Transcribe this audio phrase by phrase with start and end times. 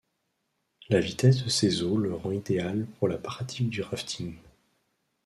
[0.89, 4.35] La vitesse de ses eaux le rend idéal pour la pratique du rafting.